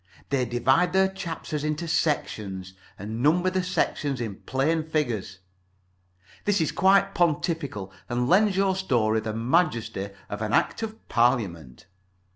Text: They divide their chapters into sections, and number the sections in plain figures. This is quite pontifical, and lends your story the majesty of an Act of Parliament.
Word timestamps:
They 0.29 0.45
divide 0.45 0.93
their 0.93 1.09
chapters 1.09 1.63
into 1.63 1.87
sections, 1.87 2.73
and 2.97 3.21
number 3.21 3.51
the 3.51 3.61
sections 3.61 4.19
in 4.19 4.37
plain 4.37 4.81
figures. 4.83 5.37
This 6.45 6.59
is 6.59 6.71
quite 6.71 7.13
pontifical, 7.13 7.93
and 8.09 8.27
lends 8.27 8.57
your 8.57 8.75
story 8.75 9.19
the 9.19 9.31
majesty 9.35 10.09
of 10.27 10.41
an 10.41 10.53
Act 10.53 10.81
of 10.81 11.07
Parliament. 11.07 11.85